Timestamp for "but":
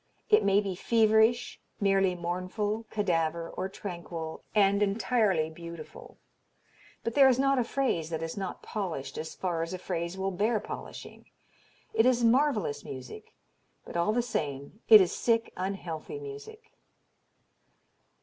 7.03-7.13, 13.85-13.95